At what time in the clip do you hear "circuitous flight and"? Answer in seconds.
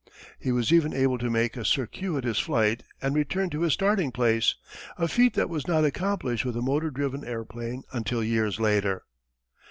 1.63-3.13